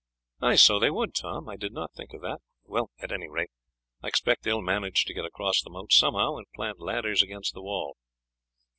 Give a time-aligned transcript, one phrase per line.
[0.55, 2.39] "So they would, Tom; I did not think of that.
[2.63, 3.51] Well, at any rate,
[4.01, 7.53] I expect they will manage to get across the moat somehow and plant ladders against
[7.53, 7.97] the wall."